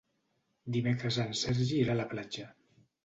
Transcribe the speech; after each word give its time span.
Dimecres 0.77 1.19
en 1.25 1.35
Sergi 1.43 1.77
irà 1.83 1.95
a 1.95 2.01
la 2.01 2.07
platja. 2.15 2.49